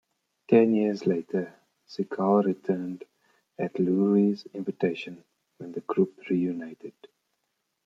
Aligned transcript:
Ten 0.47 0.73
years 0.73 1.05
later, 1.05 1.53
Segel 1.87 2.43
returned 2.43 3.03
at 3.59 3.77
Lowery's 3.77 4.47
invitation 4.51 5.23
when 5.59 5.73
the 5.73 5.81
group 5.81 6.27
reunited. 6.27 6.93